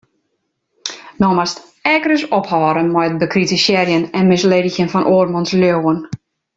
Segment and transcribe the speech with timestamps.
[1.23, 1.59] No moatst
[1.93, 5.99] ek ris ophâlde mei it bekritisearjen en misledigjen fan oarmans leauwen.